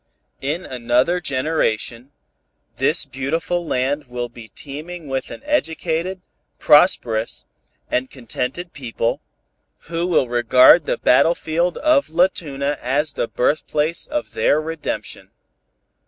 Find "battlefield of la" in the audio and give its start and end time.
10.97-12.25